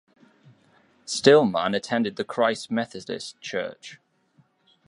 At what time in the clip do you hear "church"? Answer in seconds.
3.39-3.99